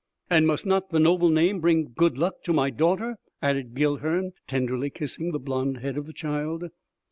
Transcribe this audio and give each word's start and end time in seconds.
"And 0.31 0.47
must 0.47 0.65
not 0.65 0.89
the 0.89 0.99
noble 0.99 1.29
name 1.29 1.59
bring 1.59 1.93
good 1.95 2.17
luck 2.17 2.41
to 2.45 2.53
my 2.53 2.71
daughter!" 2.71 3.17
added 3.39 3.75
Guilhern 3.75 4.31
tenderly 4.47 4.89
kissing 4.89 5.31
the 5.31 5.37
blonde 5.37 5.77
head 5.77 5.95
of 5.95 6.07
the 6.07 6.11
child. 6.13 6.63